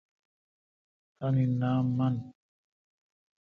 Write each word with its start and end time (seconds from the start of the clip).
تان 1.17 1.35
نام 1.61 1.85
من۔ 1.97 2.15